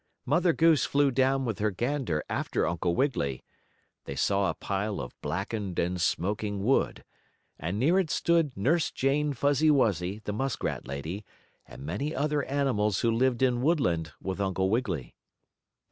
Mother 0.25 0.51
Goose 0.51 0.83
flew 0.83 1.11
down 1.11 1.45
with 1.45 1.59
her 1.59 1.69
gander 1.69 2.23
after 2.27 2.65
Uncle 2.67 2.95
Wiggily. 2.95 3.43
They 4.05 4.15
saw 4.15 4.49
a 4.49 4.55
pile 4.55 4.99
of 4.99 5.13
blackened 5.21 5.77
and 5.77 6.01
smoking 6.01 6.63
wood, 6.63 7.03
and 7.59 7.77
near 7.77 7.99
it 7.99 8.09
stood 8.09 8.57
Nurse 8.57 8.89
Jane 8.89 9.31
Fuzzy 9.33 9.69
Wuzzy, 9.69 10.17
the 10.23 10.33
muskrat 10.33 10.87
lady, 10.87 11.23
and 11.67 11.85
many 11.85 12.15
other 12.15 12.41
animals 12.45 13.01
who 13.01 13.11
lived 13.11 13.43
in 13.43 13.61
Woodland 13.61 14.13
with 14.19 14.41
Uncle 14.41 14.71
Wiggily. 14.71 15.13